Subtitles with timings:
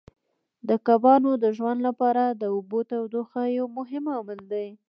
[0.67, 4.67] د کبانو د ژوند لپاره د اوبو تودوخه یو مهم عامل دی.